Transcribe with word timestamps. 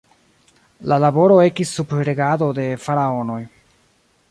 La 0.91 0.97
laboro 1.03 1.35
ekis 1.49 1.75
sub 1.79 1.93
regado 2.09 2.47
de 2.61 2.67
Faraonoj. 2.87 3.41